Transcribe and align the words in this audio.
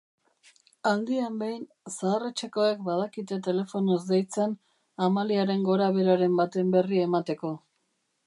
Aldian 0.91 1.35
behin, 1.41 1.65
zahar-etxekoek 1.95 2.79
badakite 2.87 3.37
telefonoz 3.49 3.99
deitzen 4.07 4.57
Amaliaren 5.09 5.63
gorabeheraren 5.71 6.41
baten 6.43 6.73
berri 6.77 7.05
emateko. 7.09 7.53